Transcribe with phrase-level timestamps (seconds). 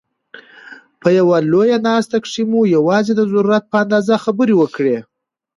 [1.01, 4.97] په یوه لویه ناست کښي مو یوازي د ضرورت په اندازه خبري وکړئ!